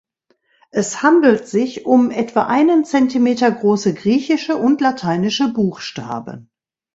[0.71, 6.49] Es handelt sich um etwa einen Zentimeter große griechische und lateinische Buchstaben.